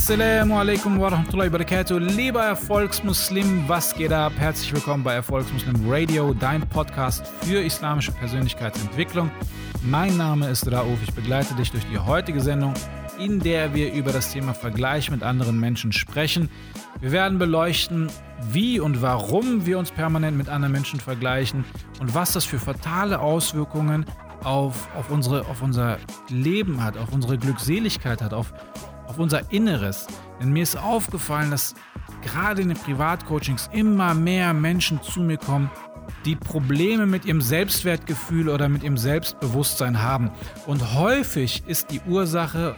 [0.00, 1.98] Assalamu alaikum wa rahmatullahi wa barakatuh.
[1.98, 4.32] Lieber Erfolgsmuslim, was geht ab?
[4.38, 9.30] Herzlich willkommen bei Erfolgsmuslim Radio, dein Podcast für islamische Persönlichkeitsentwicklung.
[9.82, 12.72] Mein Name ist Rauf, ich begleite dich durch die heutige Sendung,
[13.18, 16.48] in der wir über das Thema Vergleich mit anderen Menschen sprechen.
[17.00, 18.10] Wir werden beleuchten,
[18.50, 21.66] wie und warum wir uns permanent mit anderen Menschen vergleichen
[22.00, 24.06] und was das für fatale Auswirkungen
[24.44, 25.98] auf, auf, unsere, auf unser
[26.30, 28.54] Leben hat, auf unsere Glückseligkeit hat, auf,
[29.10, 30.06] auf unser Inneres.
[30.40, 31.74] Denn mir ist aufgefallen, dass
[32.22, 35.70] gerade in den Privatcoachings immer mehr Menschen zu mir kommen,
[36.24, 40.30] die Probleme mit ihrem Selbstwertgefühl oder mit ihrem Selbstbewusstsein haben.
[40.66, 42.76] Und häufig ist die Ursache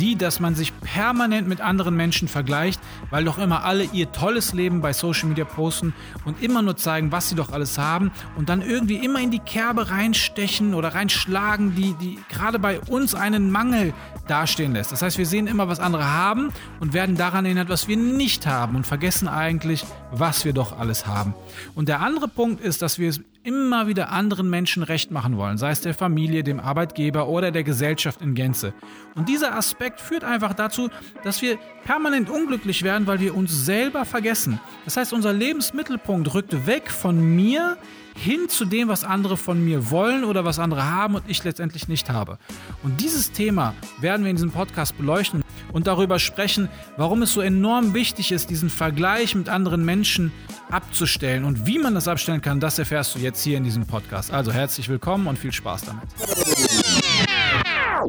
[0.00, 4.52] die, dass man sich permanent mit anderen Menschen vergleicht, weil doch immer alle ihr tolles
[4.52, 5.92] Leben bei Social Media posten
[6.24, 9.38] und immer nur zeigen, was sie doch alles haben und dann irgendwie immer in die
[9.38, 13.92] Kerbe reinstechen oder reinschlagen, die, die gerade bei uns einen Mangel
[14.26, 14.92] dastehen lässt.
[14.92, 18.46] Das heißt, wir sehen immer, was andere haben und werden daran erinnert, was wir nicht
[18.46, 21.34] haben und vergessen eigentlich, was wir doch alles haben.
[21.74, 25.56] Und der andere Punkt ist, dass wir es immer wieder anderen Menschen recht machen wollen,
[25.56, 28.74] sei es der Familie, dem Arbeitgeber oder der Gesellschaft in Gänze.
[29.14, 30.90] Und dieser Aspekt führt einfach dazu,
[31.24, 34.60] dass wir permanent unglücklich werden, weil wir uns selber vergessen.
[34.84, 37.78] Das heißt, unser Lebensmittelpunkt rückt weg von mir
[38.20, 41.88] hin zu dem, was andere von mir wollen oder was andere haben und ich letztendlich
[41.88, 42.38] nicht habe.
[42.82, 46.68] Und dieses Thema werden wir in diesem Podcast beleuchten und darüber sprechen,
[46.98, 50.32] warum es so enorm wichtig ist, diesen Vergleich mit anderen Menschen
[50.70, 51.44] abzustellen.
[51.44, 54.30] Und wie man das abstellen kann, das erfährst du jetzt hier in diesem Podcast.
[54.30, 56.04] Also herzlich willkommen und viel Spaß damit.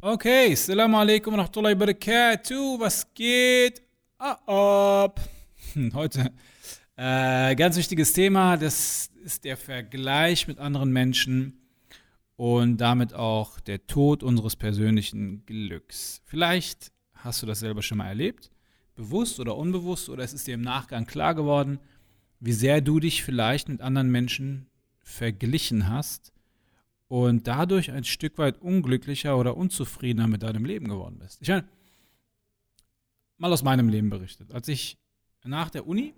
[0.02, 2.80] Okay, Assalamu alaikum wa rahmatullahi wa barakatuh.
[2.80, 3.82] Was geht
[4.18, 5.20] ab?
[5.74, 6.32] Hm, heute
[6.98, 11.62] äh, ganz wichtiges Thema, das ist der Vergleich mit anderen Menschen
[12.36, 16.22] und damit auch der Tod unseres persönlichen Glücks.
[16.26, 18.52] Vielleicht hast du das selber schon mal erlebt,
[18.96, 21.80] bewusst oder unbewusst, oder es ist dir im Nachgang klar geworden,
[22.40, 24.68] wie sehr du dich vielleicht mit anderen Menschen
[25.04, 26.34] verglichen hast
[27.08, 31.42] und dadurch ein Stück weit unglücklicher oder unzufriedener mit deinem Leben geworden bist.
[31.42, 31.68] Ich meine,
[33.38, 34.54] mal aus meinem Leben berichtet.
[34.54, 34.98] Als ich
[35.44, 36.14] nach der Uni,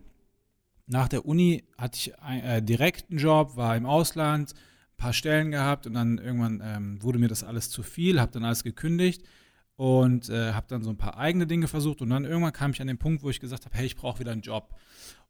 [0.93, 5.13] nach der Uni hatte ich einen, äh, direkt einen Job, war im Ausland, ein paar
[5.13, 8.63] Stellen gehabt und dann irgendwann ähm, wurde mir das alles zu viel, habe dann alles
[8.63, 9.23] gekündigt
[9.75, 12.79] und äh, habe dann so ein paar eigene Dinge versucht und dann irgendwann kam ich
[12.79, 14.75] an den Punkt, wo ich gesagt habe, hey, ich brauche wieder einen Job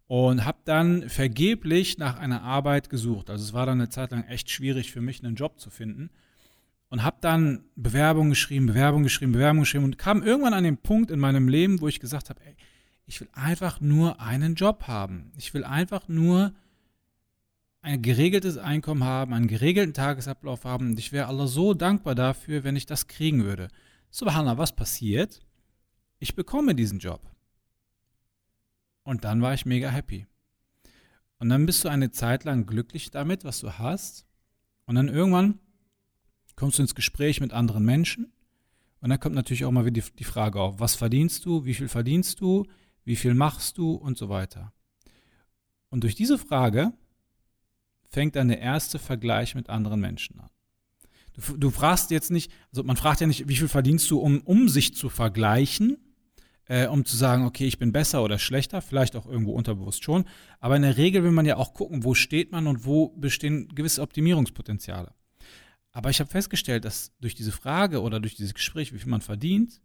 [0.08, 3.30] und habe dann vergeblich nach einer Arbeit gesucht.
[3.30, 6.10] Also es war dann eine Zeit lang echt schwierig für mich, einen Job zu finden.
[6.90, 11.10] Und habe dann Bewerbung geschrieben, Bewerbung geschrieben, Bewerbung geschrieben und kam irgendwann an den Punkt
[11.10, 12.56] in meinem Leben, wo ich gesagt habe, ey,
[13.06, 15.32] ich will einfach nur einen Job haben.
[15.38, 16.54] Ich will einfach nur
[17.82, 20.92] ein geregeltes Einkommen haben, einen geregelten Tagesablauf haben.
[20.92, 23.68] Und ich wäre Allah so dankbar dafür, wenn ich das kriegen würde.
[24.10, 25.42] Subhanallah, was passiert?
[26.20, 27.30] Ich bekomme diesen Job.
[29.04, 30.28] Und dann war ich mega happy.
[31.40, 34.26] Und dann bist du eine Zeit lang glücklich damit, was du hast.
[34.86, 35.60] Und dann irgendwann
[36.56, 38.32] kommst du ins Gespräch mit anderen Menschen.
[39.02, 41.90] Und dann kommt natürlich auch mal wieder die, Frage auf, was verdienst du, wie viel
[41.90, 42.66] verdienst du,
[43.06, 44.74] wie viel machst du und so weiter.
[45.90, 46.94] Und durch diese Frage
[48.10, 50.50] fängt dann der erste Vergleich mit anderen Menschen an.
[51.34, 54.42] Du, du fragst jetzt nicht, also man fragt ja nicht, wie viel verdienst du, um,
[54.42, 55.98] um sich zu vergleichen,
[56.66, 60.26] äh, um zu sagen, okay, ich bin besser oder schlechter, vielleicht auch irgendwo unterbewusst schon.
[60.60, 63.68] Aber in der Regel will man ja auch gucken, wo steht man und wo bestehen
[63.70, 65.14] gewisse Optimierungspotenziale.
[65.92, 69.22] Aber ich habe festgestellt, dass durch diese Frage oder durch dieses Gespräch, wie viel man
[69.22, 69.82] verdient,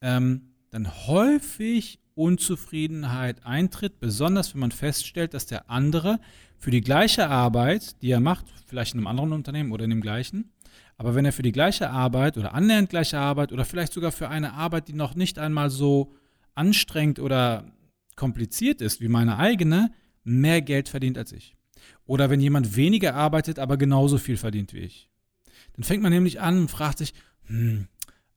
[0.00, 6.20] ähm, dann häufig Unzufriedenheit eintritt, besonders wenn man feststellt, dass der andere
[6.58, 10.02] für die gleiche Arbeit, die er macht, vielleicht in einem anderen Unternehmen oder in dem
[10.02, 10.52] gleichen,
[10.98, 14.28] aber wenn er für die gleiche Arbeit oder annähernd gleiche Arbeit oder vielleicht sogar für
[14.28, 16.12] eine Arbeit, die noch nicht einmal so
[16.54, 17.72] anstrengend oder
[18.16, 19.90] kompliziert ist wie meine eigene,
[20.24, 21.56] mehr Geld verdient als ich.
[22.04, 25.08] Oder wenn jemand weniger arbeitet, aber genauso viel verdient wie ich.
[25.74, 27.14] Dann fängt man nämlich an und fragt sich,
[27.46, 27.88] hm,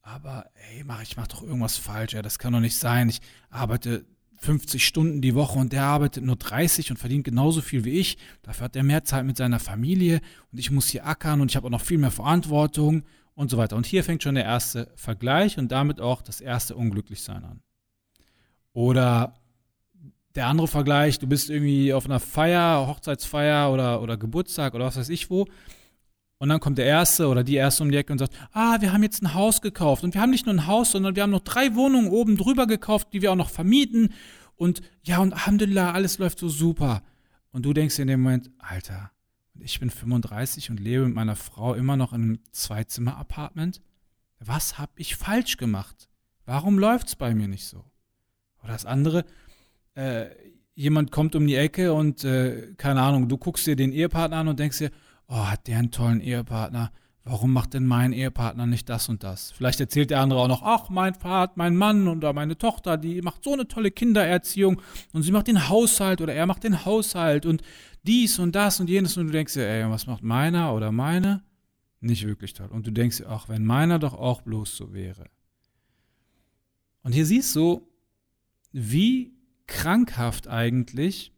[0.04, 3.10] aber ey, mach, ich mach doch irgendwas falsch, ja, das kann doch nicht sein.
[3.10, 4.06] Ich arbeite
[4.36, 8.18] 50 Stunden die Woche und der arbeitet nur 30 und verdient genauso viel wie ich.
[8.42, 10.20] Dafür hat er mehr Zeit mit seiner Familie
[10.52, 13.04] und ich muss hier ackern und ich habe auch noch viel mehr Verantwortung
[13.34, 13.78] und so weiter.
[13.78, 17.62] Und hier fängt schon der erste Vergleich und damit auch das erste Unglücklichsein an.
[18.74, 19.36] Oder
[20.36, 24.98] der andere Vergleich, du bist irgendwie auf einer Feier, Hochzeitsfeier oder, oder Geburtstag oder was
[24.98, 25.48] weiß ich wo
[26.44, 28.92] und dann kommt der Erste oder die Erste um die Ecke und sagt, ah, wir
[28.92, 30.04] haben jetzt ein Haus gekauft.
[30.04, 32.68] Und wir haben nicht nur ein Haus, sondern wir haben noch drei Wohnungen oben drüber
[32.68, 34.10] gekauft, die wir auch noch vermieten.
[34.58, 37.02] Und ja, und Alhamdulillah, alles läuft so super.
[37.54, 39.12] Und du denkst in dem Moment, Alter,
[39.58, 43.82] ich bin 35 und lebe mit meiner Frau immer noch in einem Zweizimmer-Apartment.
[44.42, 46.10] Was habe ich falsch gemacht?
[46.46, 47.86] Warum läuft es bei mir nicht so?
[48.62, 49.24] Oder das andere,
[49.96, 50.26] äh,
[50.76, 54.50] jemand kommt um die Ecke und, äh, keine Ahnung, du guckst dir den Ehepartner an
[54.50, 54.92] und denkst dir,
[55.28, 56.92] oh, hat der einen tollen Ehepartner?
[57.26, 59.52] Warum macht denn mein Ehepartner nicht das und das?
[59.52, 63.22] Vielleicht erzählt der andere auch noch, ach, mein Vater, mein Mann oder meine Tochter, die
[63.22, 64.82] macht so eine tolle Kindererziehung
[65.14, 67.62] und sie macht den Haushalt oder er macht den Haushalt und
[68.06, 71.44] dies und das und jenes und du denkst dir, ey, was macht meiner oder meine?
[72.02, 72.68] Nicht wirklich toll.
[72.68, 75.30] Und du denkst dir, ach, wenn meiner doch auch bloß so wäre.
[77.04, 77.88] Und hier siehst du,
[78.74, 79.34] wie
[79.68, 81.33] krankhaft eigentlich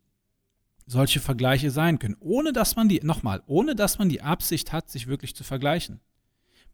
[0.85, 4.89] solche Vergleiche sein können, ohne dass man die, nochmal, ohne dass man die Absicht hat,
[4.89, 5.99] sich wirklich zu vergleichen.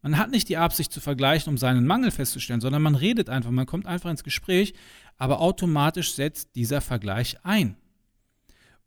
[0.02, 3.50] Man hat nicht die Absicht zu vergleichen, um seinen Mangel festzustellen, sondern man redet einfach,
[3.50, 4.74] man kommt einfach ins Gespräch,
[5.16, 7.76] aber automatisch setzt dieser Vergleich ein.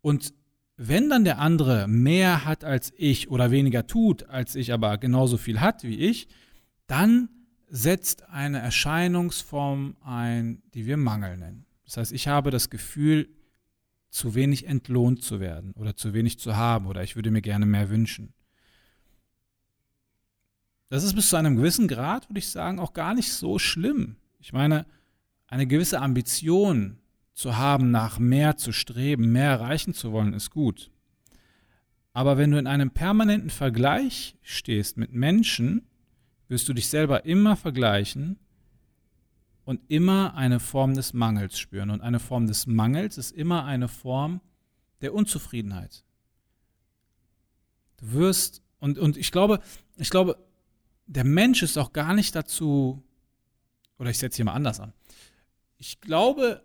[0.01, 0.33] Und
[0.77, 5.37] wenn dann der andere mehr hat als ich oder weniger tut, als ich aber genauso
[5.37, 6.27] viel hat wie ich,
[6.87, 7.29] dann
[7.69, 11.65] setzt eine Erscheinungsform ein, die wir Mangel nennen.
[11.85, 13.29] Das heißt, ich habe das Gefühl,
[14.15, 17.65] zu wenig entlohnt zu werden oder zu wenig zu haben oder ich würde mir gerne
[17.65, 18.33] mehr wünschen.
[20.87, 24.15] Das ist bis zu einem gewissen Grad, würde ich sagen, auch gar nicht so schlimm.
[24.39, 24.85] Ich meine,
[25.47, 26.97] eine gewisse Ambition
[27.33, 30.91] zu haben, nach mehr zu streben, mehr erreichen zu wollen, ist gut.
[32.13, 35.89] Aber wenn du in einem permanenten Vergleich stehst mit Menschen,
[36.47, 38.39] wirst du dich selber immer vergleichen
[39.65, 41.89] und immer eine Form des Mangels spüren.
[41.89, 44.41] Und eine Form des Mangels ist immer eine Form
[45.01, 46.05] der Unzufriedenheit.
[47.97, 49.59] Du wirst, und, und ich glaube,
[49.97, 50.37] ich glaube,
[51.07, 53.03] der Mensch ist auch gar nicht dazu,
[53.97, 54.93] oder ich setze hier mal anders an.
[55.77, 56.63] Ich glaube,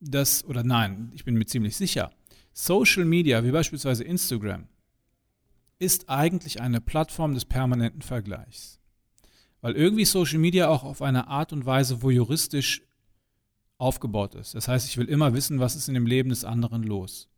[0.00, 2.10] dass, oder nein, ich bin mir ziemlich sicher,
[2.52, 4.68] Social Media, wie beispielsweise Instagram,
[5.78, 8.77] ist eigentlich eine Plattform des permanenten Vergleichs.
[9.60, 12.82] Weil irgendwie Social Media auch auf eine Art und Weise voyeuristisch
[13.76, 14.54] aufgebaut ist.
[14.54, 17.28] Das heißt, ich will immer wissen, was ist in dem Leben des anderen los.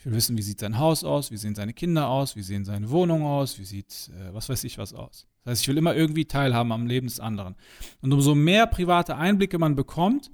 [0.00, 2.64] Ich will wissen, wie sieht sein Haus aus, wie sehen seine Kinder aus, wie sehen
[2.64, 5.26] seine Wohnungen aus, wie sieht äh, was weiß ich was aus.
[5.44, 7.54] Das heißt, ich will immer irgendwie teilhaben am Leben des anderen.
[8.00, 10.30] Und umso mehr private Einblicke man bekommt,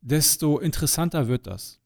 [0.00, 1.78] desto interessanter wird das.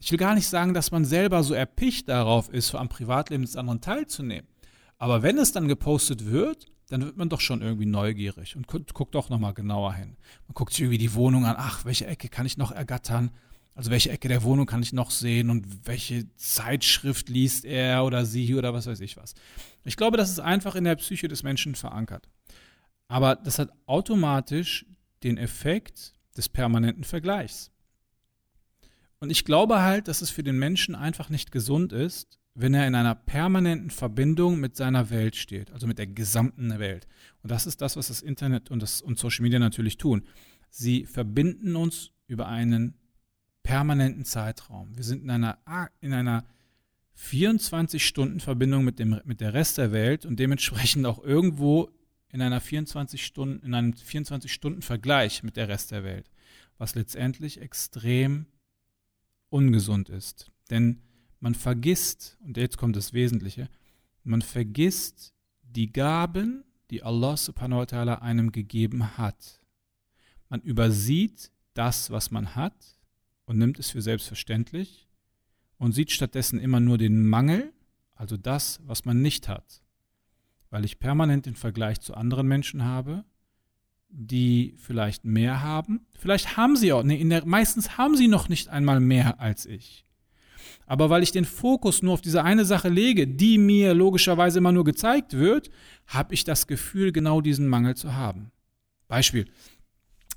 [0.00, 3.56] Ich will gar nicht sagen, dass man selber so erpicht darauf ist, am Privatleben des
[3.56, 4.48] anderen teilzunehmen.
[4.98, 9.14] Aber wenn es dann gepostet wird, dann wird man doch schon irgendwie neugierig und guckt,
[9.14, 10.16] doch nochmal genauer hin.
[10.46, 13.30] Man guckt sich irgendwie die Wohnung an, ach, welche Ecke kann ich noch ergattern?
[13.74, 18.24] Also welche Ecke der Wohnung kann ich noch sehen und welche Zeitschrift liest er oder
[18.24, 19.34] sie oder was weiß ich was.
[19.84, 22.28] Ich glaube, das ist einfach in der Psyche des Menschen verankert.
[23.06, 24.84] Aber das hat automatisch
[25.22, 27.70] den Effekt des permanenten Vergleichs.
[29.20, 32.88] Und ich glaube halt, dass es für den Menschen einfach nicht gesund ist, wenn er
[32.88, 37.06] in einer permanenten Verbindung mit seiner Welt steht, also mit der gesamten Welt.
[37.42, 40.24] Und das ist das, was das Internet und, das, und Social Media natürlich tun.
[40.68, 42.94] Sie verbinden uns über einen
[43.62, 44.96] permanenten Zeitraum.
[44.96, 45.58] Wir sind in einer,
[46.00, 46.44] in einer
[47.16, 51.90] 24-Stunden-Verbindung mit, mit der Rest der Welt und dementsprechend auch irgendwo
[52.28, 56.28] in einer 24 Stunden, in einem 24-Stunden-Vergleich mit der Rest der Welt,
[56.76, 58.46] was letztendlich extrem
[59.48, 60.50] ungesund ist.
[60.70, 61.02] Denn
[61.40, 63.68] man vergisst, und jetzt kommt das Wesentliche,
[64.24, 65.32] man vergisst
[65.62, 69.60] die Gaben, die Allah subhanahu wa ta'ala einem gegeben hat.
[70.48, 72.98] Man übersieht das, was man hat
[73.44, 75.08] und nimmt es für selbstverständlich
[75.76, 77.72] und sieht stattdessen immer nur den Mangel,
[78.14, 79.82] also das, was man nicht hat,
[80.70, 83.24] weil ich permanent den Vergleich zu anderen Menschen habe,
[84.08, 86.06] die vielleicht mehr haben.
[86.18, 90.04] Vielleicht haben sie auch, nee, der, meistens haben sie noch nicht einmal mehr als ich.
[90.88, 94.72] Aber weil ich den Fokus nur auf diese eine Sache lege, die mir logischerweise immer
[94.72, 95.70] nur gezeigt wird,
[96.06, 98.50] habe ich das Gefühl, genau diesen Mangel zu haben.
[99.06, 99.44] Beispiel.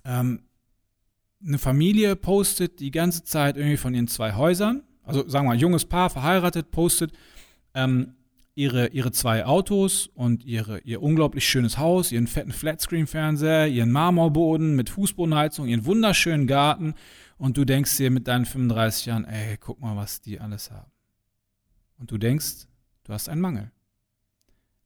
[0.03, 0.43] Ähm,
[1.45, 5.59] eine Familie postet die ganze Zeit irgendwie von ihren zwei Häusern, also sagen wir mal,
[5.59, 7.13] junges Paar, verheiratet, postet
[7.73, 8.13] ähm,
[8.53, 14.75] ihre, ihre zwei Autos und ihre, ihr unglaublich schönes Haus, ihren fetten Flatscreen-Fernseher, ihren Marmorboden
[14.75, 16.93] mit Fußbodenheizung, ihren wunderschönen Garten
[17.41, 20.91] und du denkst dir mit deinen 35 Jahren, ey, guck mal, was die alles haben.
[21.97, 22.67] Und du denkst,
[23.03, 23.71] du hast einen Mangel.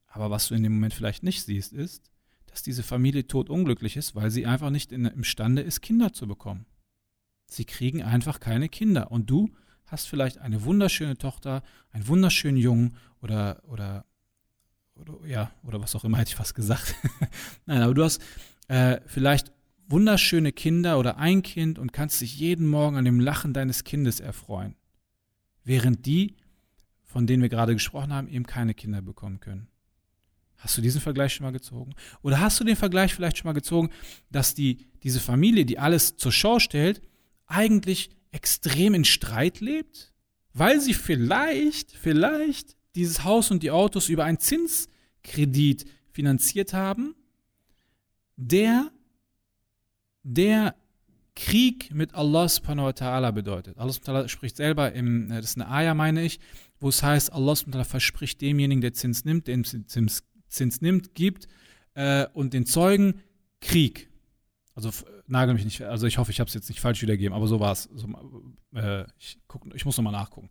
[0.06, 2.10] Aber was du in dem Moment vielleicht nicht siehst, ist,
[2.46, 6.64] dass diese Familie totunglücklich ist, weil sie einfach nicht in, imstande ist, Kinder zu bekommen.
[7.46, 9.10] Sie kriegen einfach keine Kinder.
[9.10, 9.50] Und du
[9.84, 14.06] hast vielleicht eine wunderschöne Tochter, einen wunderschönen Jungen oder, oder,
[14.94, 16.94] oder ja, oder was auch immer hätte ich fast gesagt.
[17.66, 18.22] Nein, aber du hast
[18.68, 19.52] äh, vielleicht
[19.88, 24.20] wunderschöne Kinder oder ein Kind und kannst dich jeden Morgen an dem Lachen deines Kindes
[24.20, 24.74] erfreuen.
[25.64, 26.36] Während die,
[27.02, 29.68] von denen wir gerade gesprochen haben, eben keine Kinder bekommen können.
[30.58, 31.94] Hast du diesen Vergleich schon mal gezogen?
[32.22, 33.90] Oder hast du den Vergleich vielleicht schon mal gezogen,
[34.30, 37.02] dass die, diese Familie, die alles zur Schau stellt,
[37.46, 40.12] eigentlich extrem in Streit lebt?
[40.52, 47.14] Weil sie vielleicht, vielleicht dieses Haus und die Autos über einen Zinskredit finanziert haben,
[48.36, 48.90] der,
[50.26, 50.74] der
[51.36, 53.78] Krieg mit Allah subhanahu wa ta'ala bedeutet.
[53.78, 56.40] Allah subhanahu wa ta'ala spricht selber, im, das ist eine Ayah, meine ich,
[56.80, 60.80] wo es heißt, Allah subhanahu wa ta'ala verspricht demjenigen, der Zins nimmt, den Zins, Zins
[60.80, 61.46] nimmt, gibt
[61.94, 63.20] äh, und den Zeugen
[63.60, 64.10] Krieg.
[64.74, 64.90] Also
[65.26, 67.60] nagel mich nicht, also ich hoffe, ich habe es jetzt nicht falsch wiedergegeben, aber so
[67.60, 67.88] war es.
[67.94, 68.08] So,
[68.74, 69.38] äh, ich,
[69.74, 70.50] ich muss nochmal nachgucken.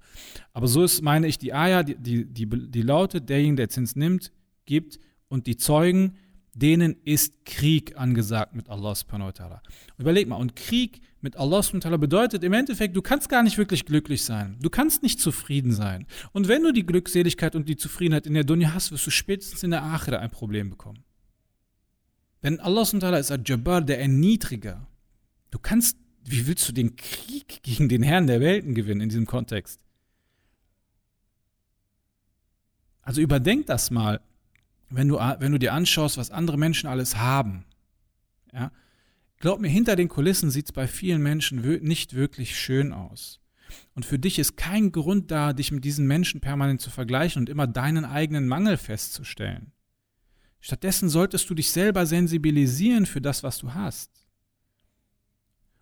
[0.54, 3.96] Aber so ist, meine ich, die Ayah, die, die, die, die lautet, derjenige, der Zins
[3.96, 4.32] nimmt,
[4.66, 6.16] gibt und die Zeugen
[6.56, 9.60] denen ist Krieg angesagt mit Allah subhanahu wa ta'ala.
[9.98, 13.44] Überleg mal, und Krieg mit Allah subhanahu wa ta'ala bedeutet im Endeffekt, du kannst gar
[13.44, 14.58] nicht wirklich glücklich sein.
[14.62, 16.08] Du kannst nicht zufrieden sein.
[16.32, 19.64] Und wenn du die Glückseligkeit und die Zufriedenheit in der Dunya hast, wirst du spätestens
[19.64, 21.04] in der Akhira ein Problem bekommen.
[22.42, 24.88] Denn Allah subhanahu wa ta'ala ist Al-Jabbar, der Erniedriger.
[25.52, 29.26] Du kannst, wie willst du den Krieg gegen den Herrn der Welten gewinnen in diesem
[29.26, 29.82] Kontext?
[33.02, 34.22] Also überdenk das mal
[34.90, 37.66] wenn du, wenn du dir anschaust, was andere Menschen alles haben,
[38.54, 38.72] ja,
[39.40, 43.42] glaub mir, hinter den Kulissen sieht es bei vielen Menschen nicht wirklich schön aus.
[43.94, 47.50] Und für dich ist kein Grund da, dich mit diesen Menschen permanent zu vergleichen und
[47.50, 49.72] immer deinen eigenen Mangel festzustellen.
[50.62, 54.12] Stattdessen solltest du dich selber sensibilisieren für das, was du hast.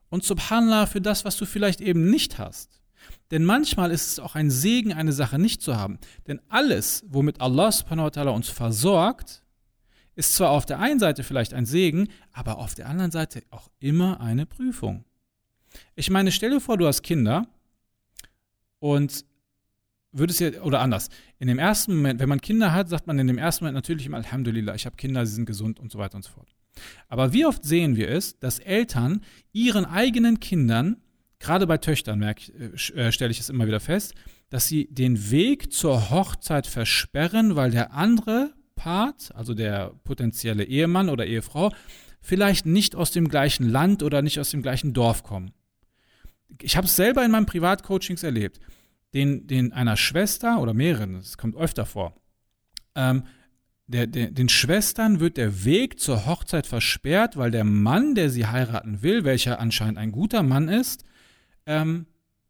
[0.10, 2.83] Und subhanallah für das, was du vielleicht eben nicht hast.
[3.32, 6.00] Denn manchmal ist es auch ein Segen, eine Sache nicht zu haben.
[6.28, 9.44] Denn alles, womit Allah subhanahu wa ta'ala uns versorgt,
[10.16, 13.70] ist zwar auf der einen Seite vielleicht ein Segen, aber auf der anderen Seite auch
[13.80, 15.06] immer eine Prüfung.
[15.96, 17.48] Ich meine, stell dir vor, du hast Kinder
[18.80, 19.26] und
[20.12, 23.28] würdest ja, oder anders, in dem ersten Moment, wenn man Kinder hat, sagt man in
[23.28, 26.16] dem ersten Moment natürlich immer Alhamdulillah, ich habe Kinder, sie sind gesund und so weiter
[26.16, 26.54] und so fort.
[27.08, 30.98] Aber wie oft sehen wir es, dass Eltern ihren eigenen Kindern
[31.44, 32.52] gerade bei Töchtern merke,
[32.96, 34.16] äh, stelle ich es immer wieder fest,
[34.50, 41.10] dass sie den Weg zur Hochzeit versperren, weil der andere Part, also der potenzielle Ehemann
[41.10, 41.72] oder Ehefrau,
[42.22, 45.52] vielleicht nicht aus dem gleichen Land oder nicht aus dem gleichen Dorf kommen.
[46.62, 48.60] Ich habe es selber in meinen Privatcoachings erlebt.
[49.14, 52.16] Den, den einer Schwester oder mehreren, das kommt öfter vor,
[52.96, 53.24] ähm,
[53.86, 58.48] der, der, den Schwestern wird der Weg zur Hochzeit versperrt, weil der Mann, der sie
[58.48, 61.04] heiraten will, welcher anscheinend ein guter Mann ist,
[61.66, 62.06] ähm,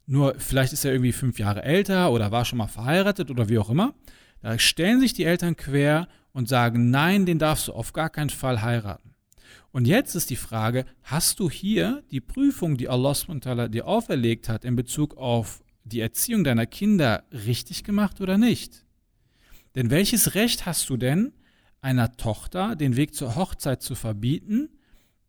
[0.06, 3.58] nur vielleicht ist er irgendwie fünf Jahre älter oder war schon mal verheiratet oder wie
[3.58, 3.94] auch immer.
[4.42, 8.30] Da stellen sich die Eltern quer und sagen, nein, den darfst du auf gar keinen
[8.30, 9.16] Fall heiraten.
[9.72, 13.14] Und jetzt ist die Frage, hast du hier die Prüfung, die Allah
[13.68, 18.86] dir auferlegt hat in Bezug auf die Erziehung deiner Kinder richtig gemacht oder nicht?
[19.76, 21.34] Denn welches Recht hast du denn,
[21.82, 24.70] einer Tochter den Weg zur Hochzeit zu verbieten,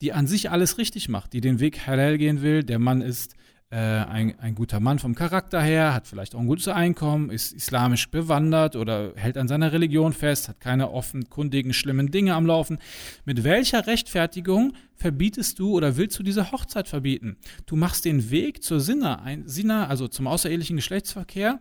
[0.00, 3.34] die an sich alles richtig macht, die den Weg halal gehen will, der Mann ist
[3.71, 7.52] äh, ein, ein guter Mann vom Charakter her, hat vielleicht auch ein gutes Einkommen, ist
[7.52, 12.78] islamisch bewandert oder hält an seiner Religion fest, hat keine offenkundigen, schlimmen Dinge am Laufen.
[13.25, 17.37] Mit welcher Rechtfertigung verbietest du oder willst du diese Hochzeit verbieten?
[17.66, 21.61] Du machst den Weg zur Sinna, ein, Sinna also zum außerehelichen Geschlechtsverkehr,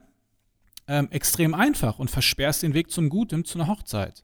[0.87, 4.23] ähm, extrem einfach und versperrst den Weg zum Guten, zu einer Hochzeit.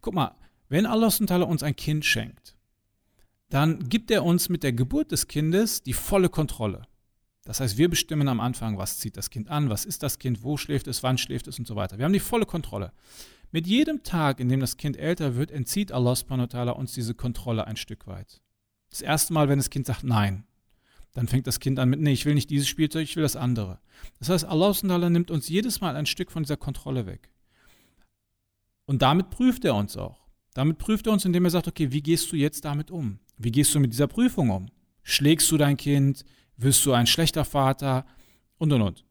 [0.00, 0.34] Guck mal,
[0.68, 2.55] wenn Allah uns ein Kind schenkt,
[3.48, 6.82] dann gibt er uns mit der Geburt des Kindes die volle Kontrolle.
[7.44, 10.42] Das heißt, wir bestimmen am Anfang, was zieht das Kind an, was ist das Kind,
[10.42, 11.96] wo schläft es, wann schläft es und so weiter.
[11.96, 12.92] Wir haben die volle Kontrolle.
[13.52, 16.14] Mit jedem Tag, in dem das Kind älter wird, entzieht Allah
[16.72, 18.42] uns diese Kontrolle ein Stück weit.
[18.90, 20.44] Das erste Mal, wenn das Kind sagt Nein,
[21.12, 23.36] dann fängt das Kind an mit, nee, ich will nicht dieses Spielzeug, ich will das
[23.36, 23.78] andere.
[24.18, 27.30] Das heißt, Allah nimmt uns jedes Mal ein Stück von dieser Kontrolle weg.
[28.86, 30.26] Und damit prüft er uns auch.
[30.54, 33.20] Damit prüft er uns, indem er sagt, okay, wie gehst du jetzt damit um?
[33.36, 34.66] Wie gehst du mit dieser Prüfung um?
[35.02, 36.24] Schlägst du dein Kind?
[36.56, 38.06] wirst du ein schlechter Vater
[38.58, 39.04] und und und.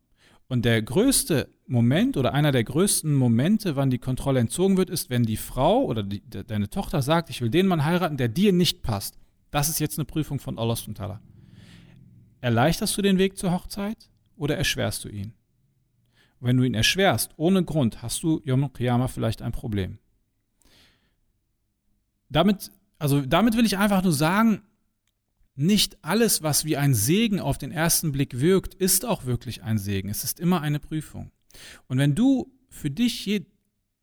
[0.47, 5.09] Und der größte Moment oder einer der größten Momente, wann die Kontrolle entzogen wird, ist,
[5.09, 8.27] wenn die Frau oder die, de, deine Tochter sagt, ich will den Mann heiraten, der
[8.27, 9.17] dir nicht passt.
[9.49, 11.19] Das ist jetzt eine Prüfung von Allah subhanahu
[12.41, 15.33] Erleichterst du den Weg zur Hochzeit oder erschwerst du ihn?
[16.39, 19.97] Wenn du ihn erschwerst, ohne Grund, hast du Yom Qiyamah vielleicht ein Problem.
[22.29, 24.61] Damit, also damit will ich einfach nur sagen,
[25.55, 29.77] nicht alles, was wie ein Segen auf den ersten Blick wirkt, ist auch wirklich ein
[29.77, 30.09] Segen.
[30.09, 31.31] Es ist immer eine Prüfung.
[31.87, 33.25] Und wenn du für dich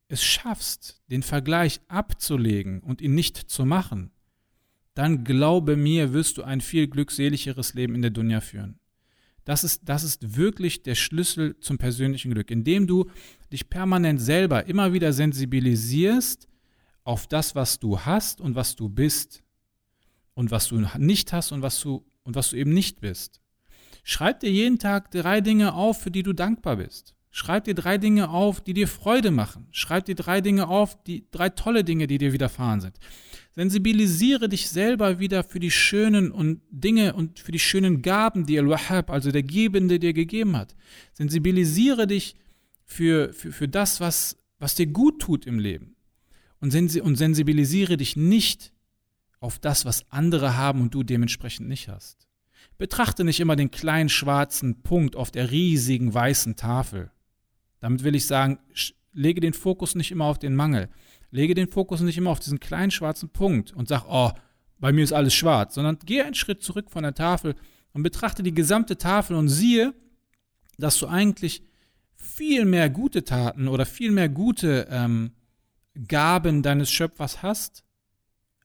[0.08, 4.10] es schaffst, den Vergleich abzulegen und ihn nicht zu machen,
[4.94, 8.78] dann glaube mir, wirst du ein viel glückseligeres Leben in der Dunja führen.
[9.44, 13.10] Das ist, das ist wirklich der Schlüssel zum persönlichen Glück, indem du
[13.50, 16.46] dich permanent selber immer wieder sensibilisierst
[17.04, 19.42] auf das, was du hast und was du bist
[20.34, 23.40] und was du nicht hast und was du und was du eben nicht bist.
[24.04, 27.14] Schreib dir jeden Tag drei Dinge auf, für die du dankbar bist.
[27.30, 29.66] Schreib dir drei Dinge auf, die dir Freude machen.
[29.70, 32.98] Schreib dir drei Dinge auf, die drei tolle Dinge, die dir widerfahren sind.
[33.54, 38.58] Sensibilisiere dich selber wieder für die schönen und Dinge und für die schönen Gaben, die
[38.58, 40.74] Al-Wahhab, also der Gebende, dir gegeben hat.
[41.14, 42.34] Sensibilisiere dich
[42.84, 45.91] für, für, für das, was, was dir gut tut im Leben.
[46.62, 48.72] Und, sensi und sensibilisiere dich nicht
[49.40, 52.28] auf das, was andere haben und du dementsprechend nicht hast.
[52.78, 57.10] Betrachte nicht immer den kleinen schwarzen Punkt auf der riesigen weißen Tafel.
[57.80, 58.60] Damit will ich sagen,
[59.12, 60.88] lege den Fokus nicht immer auf den Mangel.
[61.32, 64.30] Lege den Fokus nicht immer auf diesen kleinen schwarzen Punkt und sag, oh,
[64.78, 67.56] bei mir ist alles schwarz, sondern geh einen Schritt zurück von der Tafel
[67.92, 69.94] und betrachte die gesamte Tafel und siehe,
[70.78, 71.64] dass du eigentlich
[72.14, 75.32] viel mehr gute Taten oder viel mehr gute ähm,
[76.08, 77.84] Gaben deines Schöpfers hast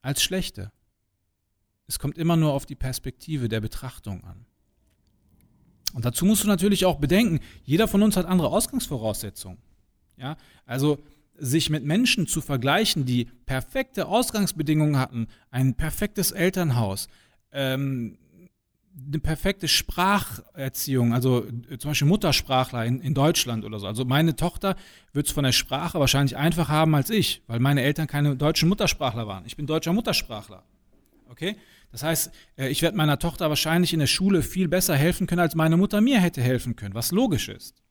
[0.02, 0.72] als schlechte.
[1.86, 4.46] Es kommt immer nur auf die Perspektive der Betrachtung an.
[5.94, 9.58] Und dazu musst du natürlich auch bedenken, jeder von uns hat andere Ausgangsvoraussetzungen.
[10.16, 10.98] Ja, also
[11.38, 17.08] sich mit Menschen zu vergleichen, die perfekte Ausgangsbedingungen hatten, ein perfektes Elternhaus,
[17.52, 18.18] ähm,
[19.06, 23.86] eine perfekte Spracherziehung, also äh, zum Beispiel Muttersprachler in, in Deutschland oder so.
[23.86, 24.76] Also meine Tochter
[25.12, 28.68] wird es von der Sprache wahrscheinlich einfacher haben als ich, weil meine Eltern keine deutschen
[28.68, 29.44] Muttersprachler waren.
[29.46, 30.62] Ich bin deutscher Muttersprachler.
[31.30, 31.56] Okay?
[31.92, 35.40] Das heißt, äh, ich werde meiner Tochter wahrscheinlich in der Schule viel besser helfen können,
[35.40, 37.82] als meine Mutter mir hätte helfen können, was logisch ist.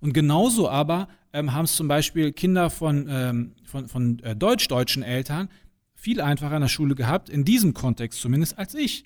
[0.00, 5.02] Und genauso aber ähm, haben es zum Beispiel Kinder von, ähm, von, von äh, deutsch-deutschen
[5.02, 5.48] Eltern
[5.94, 9.04] viel einfacher in der Schule gehabt, in diesem Kontext zumindest, als ich.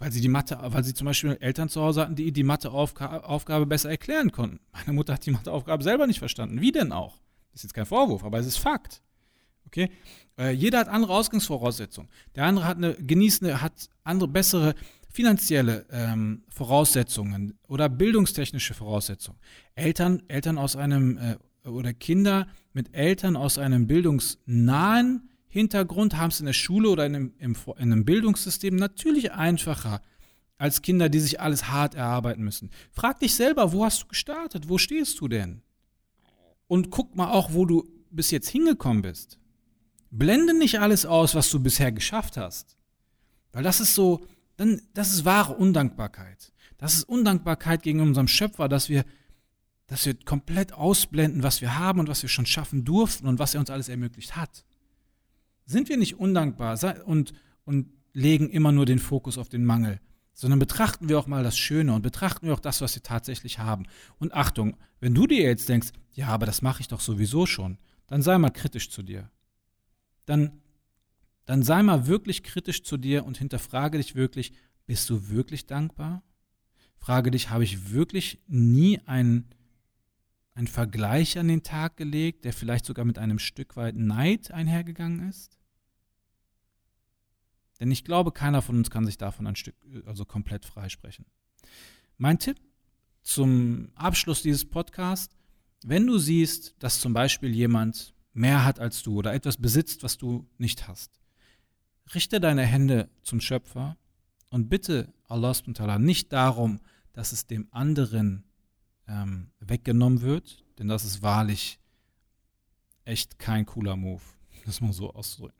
[0.00, 3.66] Weil sie die Mathe, weil sie zum Beispiel Eltern zu Hause hatten, die die Matheaufgabe
[3.66, 4.58] besser erklären konnten.
[4.72, 6.60] Meine Mutter hat die Matheaufgabe selber nicht verstanden.
[6.60, 7.18] Wie denn auch?
[7.52, 9.02] Das ist jetzt kein Vorwurf, aber es ist Fakt.
[9.66, 9.90] Okay?
[10.38, 12.10] Äh, jeder hat andere Ausgangsvoraussetzungen.
[12.34, 14.74] Der andere hat eine genießende, hat andere bessere
[15.12, 19.38] finanzielle ähm, Voraussetzungen oder bildungstechnische Voraussetzungen.
[19.74, 21.36] Eltern, Eltern aus einem äh,
[21.68, 27.14] oder Kinder mit Eltern aus einem bildungsnahen Hintergrund haben es in der Schule oder in
[27.14, 30.00] einem, im, in einem Bildungssystem natürlich einfacher
[30.58, 32.70] als Kinder, die sich alles hart erarbeiten müssen.
[32.92, 34.68] Frag dich selber, wo hast du gestartet?
[34.68, 35.62] Wo stehst du denn?
[36.68, 39.38] Und guck mal auch, wo du bis jetzt hingekommen bist.
[40.10, 42.76] Blende nicht alles aus, was du bisher geschafft hast.
[43.52, 44.24] Weil das ist so,
[44.56, 46.52] dann, das ist wahre Undankbarkeit.
[46.78, 49.04] Das ist Undankbarkeit gegen unserem Schöpfer, dass wir,
[49.88, 53.54] dass wir komplett ausblenden, was wir haben und was wir schon schaffen durften und was
[53.54, 54.64] er uns alles ermöglicht hat.
[55.70, 57.32] Sind wir nicht undankbar und,
[57.64, 60.00] und legen immer nur den Fokus auf den Mangel,
[60.34, 63.58] sondern betrachten wir auch mal das Schöne und betrachten wir auch das, was wir tatsächlich
[63.58, 63.84] haben.
[64.18, 67.78] Und Achtung, wenn du dir jetzt denkst, ja, aber das mache ich doch sowieso schon,
[68.06, 69.30] dann sei mal kritisch zu dir
[70.30, 70.60] dann,
[71.44, 74.52] dann sei mal wirklich kritisch zu dir und hinterfrage dich wirklich,
[74.86, 76.22] bist du wirklich dankbar?
[76.96, 79.50] Frage dich, habe ich wirklich nie einen,
[80.54, 85.28] einen Vergleich an den Tag gelegt, der vielleicht sogar mit einem Stück weit Neid einhergegangen
[85.28, 85.58] ist?
[87.80, 89.74] Denn ich glaube, keiner von uns kann sich davon ein Stück,
[90.06, 91.24] also komplett freisprechen.
[92.18, 92.60] Mein Tipp
[93.22, 95.34] zum Abschluss dieses Podcasts,
[95.82, 100.18] wenn du siehst, dass zum Beispiel jemand mehr hat als du oder etwas besitzt, was
[100.18, 101.18] du nicht hast.
[102.14, 103.96] Richte deine Hände zum Schöpfer
[104.50, 105.54] und bitte Allah
[105.98, 106.80] nicht darum,
[107.12, 108.44] dass es dem anderen
[109.06, 111.78] ähm, weggenommen wird, denn das ist wahrlich
[113.04, 114.22] echt kein cooler Move,
[114.66, 115.59] das mal so auszudrücken,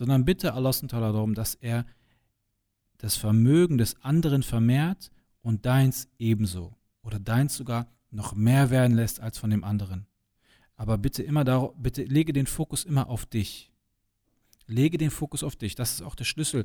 [0.00, 1.84] sondern bitte Allah darum, dass er
[2.96, 5.10] das Vermögen des anderen vermehrt
[5.42, 10.06] und deins ebenso oder deins sogar noch mehr werden lässt als von dem anderen.
[10.74, 13.70] Aber bitte immer darauf, bitte lege den Fokus immer auf dich.
[14.66, 15.74] Lege den Fokus auf dich.
[15.74, 16.64] Das ist auch der Schlüssel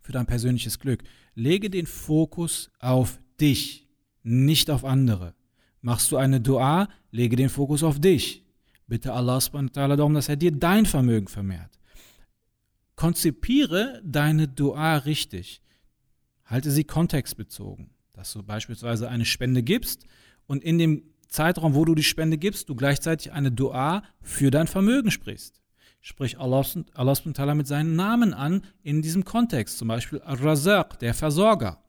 [0.00, 1.02] für dein persönliches Glück.
[1.34, 3.88] Lege den Fokus auf dich,
[4.22, 5.34] nicht auf andere.
[5.80, 8.44] Machst du eine Dua, lege den Fokus auf dich.
[8.86, 9.40] Bitte Allah
[9.74, 11.76] darum, dass er dir dein Vermögen vermehrt.
[12.96, 15.60] Konzipiere deine Dua richtig.
[16.44, 17.90] Halte sie kontextbezogen.
[18.12, 20.06] Dass du beispielsweise eine Spende gibst
[20.46, 24.66] und in dem Zeitraum, wo du die Spende gibst, du gleichzeitig eine Dua für dein
[24.66, 25.60] Vermögen sprichst.
[26.00, 31.82] Sprich Allah, Allah mit seinen Namen an in diesem Kontext, zum Beispiel Al-Razaq, der Versorger.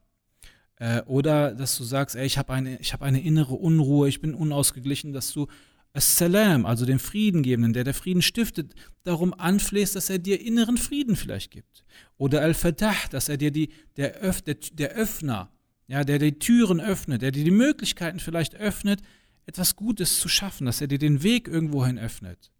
[0.77, 4.33] Äh, oder dass du sagst, ey, ich habe eine, hab eine innere Unruhe, ich bin
[4.33, 5.47] unausgeglichen, dass du
[5.97, 11.15] As-Salam, also den Friedengebenden, der der Frieden stiftet, darum anflehst, dass er dir inneren Frieden
[11.15, 11.83] vielleicht gibt.
[12.17, 15.51] Oder Al-Fatah, dass er dir die, der, Öff, der, der Öffner,
[15.87, 19.01] ja, der die Türen öffnet, der dir die Möglichkeiten vielleicht öffnet,
[19.47, 22.51] etwas Gutes zu schaffen, dass er dir den Weg irgendwohin öffnet.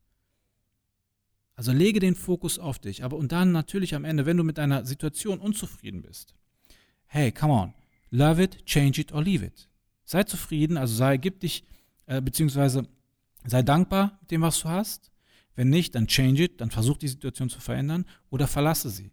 [1.55, 3.03] Also lege den Fokus auf dich.
[3.03, 6.33] Aber und dann natürlich am Ende, wenn du mit deiner Situation unzufrieden bist,
[7.05, 7.73] hey, come on,
[8.09, 9.69] love it, change it or leave it.
[10.05, 11.63] Sei zufrieden, also sei, gib dich,
[12.07, 12.87] äh, beziehungsweise
[13.49, 15.11] sei dankbar mit dem, was du hast.
[15.55, 19.11] Wenn nicht, dann change it, dann versuch die Situation zu verändern oder verlasse sie.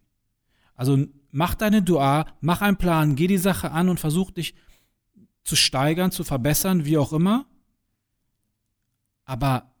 [0.75, 4.53] Also mach deine Dua, mach einen Plan, geh die Sache an und versuch dich
[5.43, 7.47] zu steigern, zu verbessern, wie auch immer.
[9.23, 9.73] Aber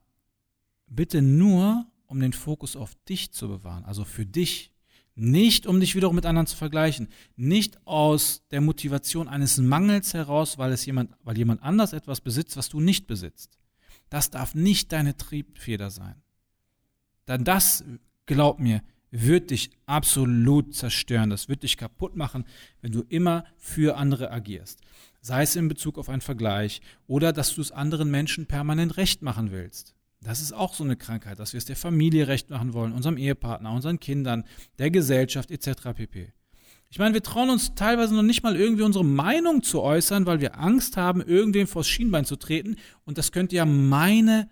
[0.87, 4.71] bitte nur, um den Fokus auf dich zu bewahren, also für dich.
[5.17, 7.07] Nicht, um dich wiederum mit anderen zu vergleichen.
[7.37, 12.57] Nicht aus der Motivation eines Mangels heraus, weil es jemand, weil jemand anders etwas besitzt,
[12.57, 13.57] was du nicht besitzt.
[14.09, 16.21] Das darf nicht deine Triebfeder sein.
[17.25, 17.83] Dann das,
[18.25, 21.29] glaub mir, wird dich absolut zerstören.
[21.29, 22.45] Das wird dich kaputt machen,
[22.81, 24.81] wenn du immer für andere agierst.
[25.21, 29.21] Sei es in Bezug auf einen Vergleich oder dass du es anderen Menschen permanent recht
[29.21, 29.95] machen willst.
[30.21, 33.17] Das ist auch so eine Krankheit, dass wir es der Familie recht machen wollen, unserem
[33.17, 34.43] Ehepartner, unseren Kindern,
[34.79, 35.93] der Gesellschaft etc.
[35.95, 36.33] pp.
[36.89, 40.39] Ich meine, wir trauen uns teilweise noch nicht mal irgendwie unsere Meinung zu äußern, weil
[40.39, 44.49] wir Angst haben, irgendwem vors Schienbein zu treten und das könnte ja meine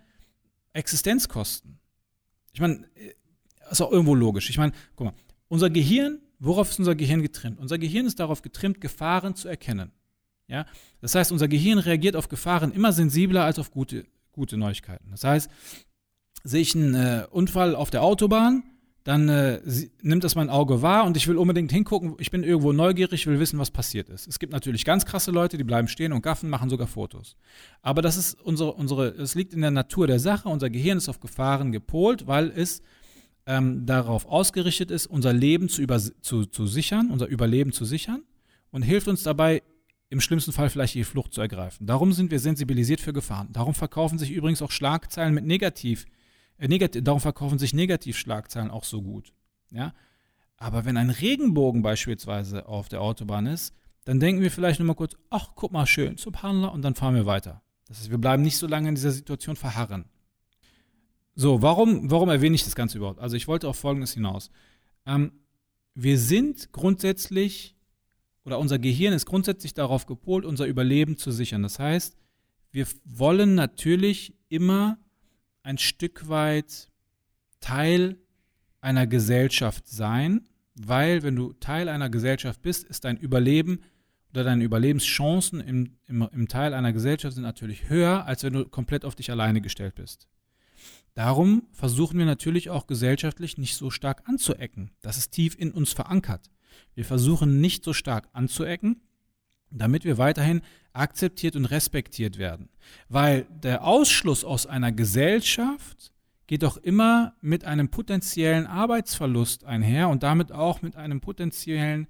[0.73, 1.79] Existenz kosten.
[2.51, 2.85] Ich meine,
[3.71, 4.49] ist auch irgendwo logisch.
[4.49, 5.13] Ich meine, guck mal,
[5.47, 7.59] unser Gehirn, worauf ist unser Gehirn getrimmt?
[7.59, 9.91] Unser Gehirn ist darauf getrimmt, Gefahren zu erkennen.
[10.47, 10.65] Ja?
[10.99, 15.09] Das heißt, unser Gehirn reagiert auf Gefahren immer sensibler als auf gute gute Neuigkeiten.
[15.11, 15.49] Das heißt,
[16.43, 18.63] sehe ich einen äh, Unfall auf der Autobahn,
[19.03, 19.59] dann äh,
[20.01, 22.15] nimmt das mein Auge wahr und ich will unbedingt hingucken.
[22.19, 24.27] Ich bin irgendwo neugierig, will wissen, was passiert ist.
[24.27, 27.35] Es gibt natürlich ganz krasse Leute, die bleiben stehen und gaffen, machen sogar Fotos.
[27.81, 30.47] Aber das ist unsere, unsere, es liegt in der Natur der Sache.
[30.47, 32.81] Unser Gehirn ist auf Gefahren gepolt, weil es
[33.45, 38.23] ähm, darauf ausgerichtet ist, unser Leben zu, über, zu, zu sichern, unser Überleben zu sichern
[38.71, 39.63] und hilft uns dabei,
[40.09, 41.87] im schlimmsten Fall vielleicht die Flucht zu ergreifen.
[41.87, 43.49] Darum sind wir sensibilisiert für Gefahren.
[43.51, 46.05] Darum verkaufen sich übrigens auch Schlagzeilen mit negativ,
[46.63, 49.33] äh, negativ darum verkaufen sich Negativschlagzeilen auch so gut.
[49.71, 49.93] Ja?
[50.57, 54.95] Aber wenn ein Regenbogen beispielsweise auf der Autobahn ist, dann denken wir vielleicht nur mal
[54.95, 57.61] kurz, ach, guck mal schön, Subhanallah, und dann fahren wir weiter.
[57.87, 60.05] Das heißt, wir bleiben nicht so lange in dieser Situation verharren.
[61.35, 63.19] So, warum, warum erwähne ich das Ganze überhaupt?
[63.19, 64.51] Also ich wollte auf Folgendes hinaus.
[65.05, 65.31] Ähm,
[65.95, 67.75] wir sind grundsätzlich
[68.45, 71.63] oder unser Gehirn ist grundsätzlich darauf gepolt, unser Überleben zu sichern.
[71.63, 72.17] Das heißt,
[72.71, 74.97] wir wollen natürlich immer
[75.63, 76.89] ein Stück weit
[77.59, 78.17] Teil
[78.81, 83.79] einer Gesellschaft sein, weil wenn du Teil einer Gesellschaft bist, ist dein Überleben
[84.31, 88.65] oder deine Überlebenschancen im, im, im Teil einer Gesellschaft sind natürlich höher, als wenn du
[88.65, 90.27] komplett auf dich alleine gestellt bist.
[91.13, 94.91] Darum versuchen wir natürlich auch gesellschaftlich nicht so stark anzuecken.
[95.01, 96.49] Das ist tief in uns verankert.
[96.95, 99.01] Wir versuchen nicht so stark anzuecken,
[99.79, 100.61] damit wir weiterhin
[100.93, 102.69] akzeptiert und respektiert werden.
[103.09, 106.11] Weil der Ausschluss aus einer Gesellschaft
[106.47, 112.07] geht doch immer mit einem potenziellen Arbeitsverlust einher und damit auch mit einem potenziellen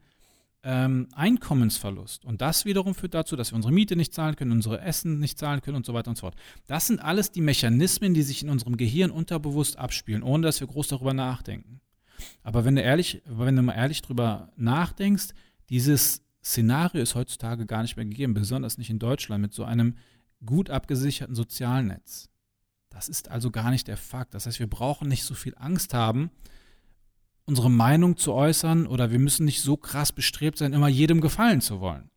[0.63, 2.25] ähm, Einkommensverlust.
[2.25, 5.37] Und das wiederum führt dazu, dass wir unsere Miete nicht zahlen können, unsere Essen nicht
[5.37, 6.35] zahlen können und so weiter und so fort.
[6.67, 10.67] Das sind alles die Mechanismen, die sich in unserem Gehirn unterbewusst abspielen, ohne dass wir
[10.67, 11.81] groß darüber nachdenken.
[12.43, 15.29] Aber wenn du ehrlich, wenn du mal ehrlich drüber nachdenkst,
[15.69, 19.95] dieses Szenario ist heutzutage gar nicht mehr gegeben, besonders nicht in Deutschland mit so einem
[20.45, 22.29] gut abgesicherten Sozialnetz.
[22.89, 24.33] Das ist also gar nicht der Fakt.
[24.33, 26.29] Das heißt, wir brauchen nicht so viel Angst haben,
[27.45, 31.61] unsere Meinung zu äußern oder wir müssen nicht so krass bestrebt sein, immer jedem gefallen
[31.61, 32.09] zu wollen.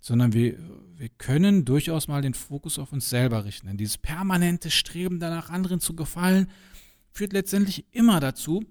[0.00, 0.58] Sondern wir,
[0.94, 3.66] wir können durchaus mal den Fokus auf uns selber richten.
[3.66, 6.48] Denn dieses permanente Streben danach, anderen zu gefallen,
[7.10, 8.64] führt letztendlich immer dazu,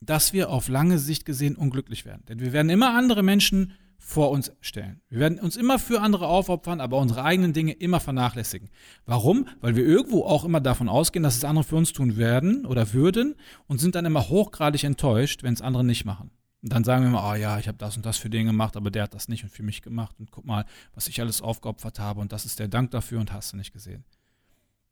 [0.00, 2.24] dass wir auf lange Sicht gesehen unglücklich werden.
[2.28, 5.00] Denn wir werden immer andere Menschen vor uns stellen.
[5.08, 8.70] Wir werden uns immer für andere aufopfern, aber unsere eigenen Dinge immer vernachlässigen.
[9.04, 9.48] Warum?
[9.60, 12.92] Weil wir irgendwo auch immer davon ausgehen, dass es andere für uns tun werden oder
[12.92, 13.34] würden
[13.66, 16.30] und sind dann immer hochgradig enttäuscht, wenn es andere nicht machen.
[16.62, 18.76] Und dann sagen wir immer, oh ja, ich habe das und das für den gemacht,
[18.76, 21.42] aber der hat das nicht und für mich gemacht und guck mal, was ich alles
[21.42, 24.04] aufgeopfert habe und das ist der Dank dafür und hast du nicht gesehen.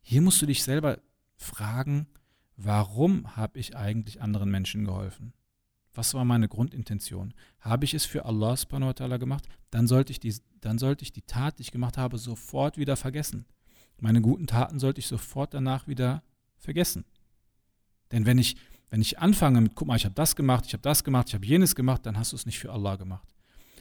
[0.03, 0.99] Hier musst du dich selber
[1.37, 2.07] fragen,
[2.57, 5.33] warum habe ich eigentlich anderen Menschen geholfen?
[5.97, 7.33] Was war meine Grundintention?
[7.61, 9.49] Habe ich es für Allah subhanahu wa ta'ala gemacht?
[9.71, 12.97] Dann sollte, ich die, dann sollte ich die Tat, die ich gemacht habe, sofort wieder
[12.97, 13.47] vergessen.
[13.99, 16.23] Meine guten Taten sollte ich sofort danach wieder
[16.59, 17.07] vergessen.
[18.13, 18.57] Denn wenn ich,
[18.91, 21.35] wenn ich anfange mit, guck mal, ich habe das gemacht, ich habe das gemacht, ich
[21.35, 23.35] habe jenes gemacht, dann hast du es nicht für Allah gemacht.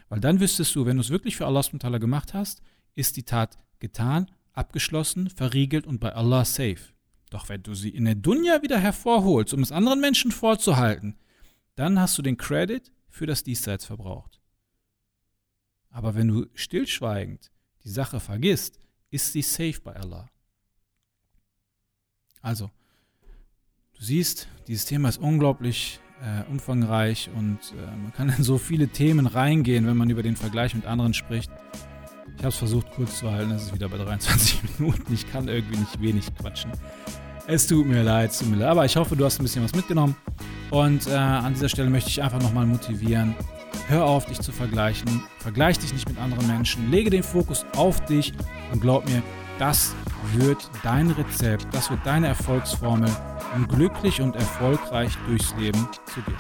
[0.08, 2.62] Weil dann wüsstest du, wenn du es wirklich für Allah subhanahu gemacht hast,
[2.94, 6.94] ist die Tat getan, abgeschlossen, verriegelt und bei Allah safe.
[7.30, 11.18] Doch wenn du sie in der Dunja wieder hervorholst, um es anderen Menschen vorzuhalten,
[11.76, 14.42] dann hast du den Credit für das Diesseits verbraucht.
[15.90, 17.52] Aber wenn du stillschweigend
[17.84, 18.80] die Sache vergisst,
[19.12, 20.30] ist sie safe bei Allah.
[22.42, 22.70] Also,
[23.94, 28.88] du siehst, dieses Thema ist unglaublich äh, umfangreich und äh, man kann in so viele
[28.88, 31.52] Themen reingehen, wenn man über den Vergleich mit anderen spricht.
[32.38, 35.14] Ich habe es versucht kurz zu halten, es ist wieder bei 23 Minuten.
[35.14, 36.72] Ich kann irgendwie nicht wenig quatschen.
[37.48, 39.64] Es tut mir leid, es tut mir leid, aber ich hoffe, du hast ein bisschen
[39.64, 40.16] was mitgenommen.
[40.72, 43.36] Und äh, an dieser Stelle möchte ich einfach nochmal motivieren.
[43.88, 45.24] Hör auf, dich zu vergleichen.
[45.40, 46.90] Vergleich dich nicht mit anderen Menschen.
[46.90, 48.34] Lege den Fokus auf dich
[48.72, 49.22] und glaub mir,
[49.60, 49.96] das
[50.34, 53.10] wird dein Rezept, das wird deine Erfolgsformel,
[53.56, 56.36] um glücklich und erfolgreich durchs Leben zu gehen.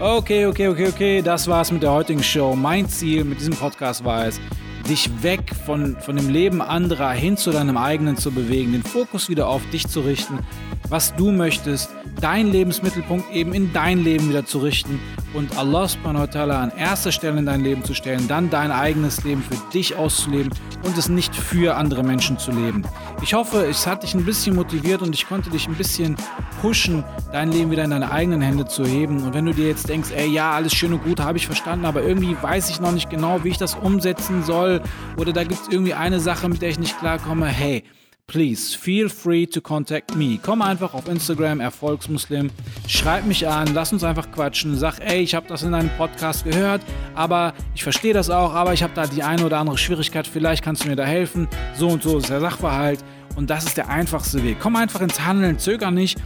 [0.00, 2.56] Okay, okay, okay, okay, das war's mit der heutigen Show.
[2.56, 4.40] Mein Ziel mit diesem Podcast war es,
[4.88, 9.28] dich weg von, von dem Leben anderer hin zu deinem eigenen zu bewegen, den Fokus
[9.28, 10.38] wieder auf dich zu richten,
[10.90, 11.88] was du möchtest,
[12.20, 15.00] deinen Lebensmittelpunkt eben in dein Leben wieder zu richten
[15.32, 18.72] und Allah subhanahu wa ta'ala an erster Stelle in dein Leben zu stellen, dann dein
[18.72, 20.50] eigenes Leben für dich auszuleben
[20.82, 22.82] und es nicht für andere Menschen zu leben.
[23.22, 26.16] Ich hoffe, es hat dich ein bisschen motiviert und ich konnte dich ein bisschen
[26.60, 29.22] pushen, dein Leben wieder in deine eigenen Hände zu heben.
[29.22, 31.84] Und wenn du dir jetzt denkst, ey, ja, alles schön und gut, habe ich verstanden,
[31.84, 34.82] aber irgendwie weiß ich noch nicht genau, wie ich das umsetzen soll
[35.16, 37.84] oder da gibt es irgendwie eine Sache, mit der ich nicht klarkomme, hey,
[38.30, 40.38] please feel free to contact me.
[40.40, 42.48] Komm einfach auf Instagram, Erfolgsmuslim,
[42.86, 46.44] schreib mich an, lass uns einfach quatschen, sag, ey, ich habe das in einem Podcast
[46.44, 46.80] gehört,
[47.16, 50.62] aber ich verstehe das auch, aber ich habe da die eine oder andere Schwierigkeit, vielleicht
[50.62, 53.02] kannst du mir da helfen, so und so ist der Sachverhalt
[53.36, 54.58] und das ist der einfachste Weg.
[54.60, 56.18] Komm einfach ins Handeln, zöger nicht,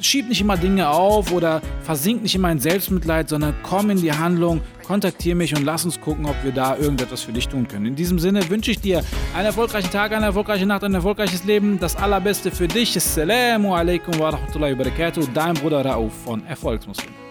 [0.00, 4.12] schieb nicht immer Dinge auf oder versink nicht immer in Selbstmitleid, sondern komm in die
[4.12, 7.86] Handlung, kontaktiere mich und lass uns gucken, ob wir da irgendetwas für dich tun können.
[7.86, 9.02] In diesem Sinne wünsche ich dir
[9.34, 11.78] einen erfolgreichen Tag, eine erfolgreiche Nacht, ein erfolgreiches Leben.
[11.78, 12.96] Das allerbeste für dich.
[12.96, 15.26] Assalamu alaikum wa rahmatullahi wa barakatuh.
[15.32, 17.21] Dein Bruder Rauf von Erfolgsmuslim.